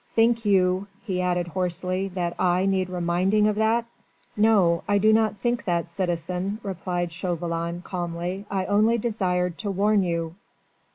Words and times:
"Think 0.15 0.45
you," 0.45 0.87
he 1.05 1.21
added 1.21 1.49
hoarsely, 1.49 2.07
"that 2.15 2.33
I 2.39 2.65
need 2.65 2.89
reminding 2.89 3.45
of 3.47 3.55
that?" 3.57 3.85
"No. 4.35 4.81
I 4.87 4.97
do 4.97 5.13
not 5.13 5.37
think 5.37 5.65
that, 5.65 5.89
citizen," 5.89 6.59
replied 6.63 7.11
Chauvelin 7.11 7.83
calmly, 7.83 8.47
"I 8.49 8.65
only 8.65 8.97
desired 8.97 9.59
to 9.59 9.69
warn 9.69 10.01
you." 10.01 10.33